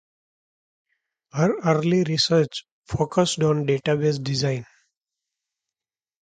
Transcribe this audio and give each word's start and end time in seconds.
Her 1.31 1.59
early 1.61 2.03
research 2.05 2.65
focussed 2.87 3.43
on 3.43 3.67
database 3.67 4.17
design. 4.23 4.65